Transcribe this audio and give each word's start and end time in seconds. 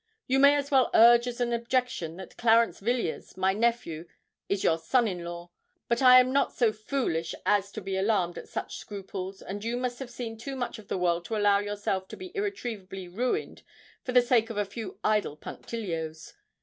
"You 0.25 0.39
may 0.39 0.55
as 0.55 0.71
well 0.71 0.89
urge 0.95 1.27
as 1.27 1.39
an 1.39 1.53
objection 1.53 2.17
that 2.17 2.35
Clarence 2.35 2.79
Villiers, 2.79 3.37
my 3.37 3.53
nephew, 3.53 4.07
is 4.49 4.63
your 4.63 4.79
son 4.79 5.07
in 5.07 5.23
law; 5.23 5.51
but 5.87 6.01
I 6.01 6.19
am 6.19 6.33
not 6.33 6.51
so 6.53 6.73
foolish 6.73 7.35
as 7.45 7.71
to 7.73 7.81
be 7.81 7.95
alarmed 7.95 8.39
at 8.39 8.49
such 8.49 8.77
scruples, 8.77 9.43
and 9.43 9.63
you 9.63 9.77
must 9.77 9.99
have 9.99 10.09
seen 10.09 10.39
too 10.39 10.55
much 10.55 10.79
of 10.79 10.87
the 10.87 10.97
world 10.97 11.25
to 11.25 11.35
allow 11.37 11.59
yourself 11.59 12.07
to 12.07 12.17
be 12.17 12.35
irretrievably 12.35 13.09
ruined 13.09 13.61
for 14.03 14.11
the 14.11 14.23
sake 14.23 14.49
of 14.49 14.57
a 14.57 14.65
few 14.65 14.97
idle 15.03 15.37
punctilios. 15.37 16.33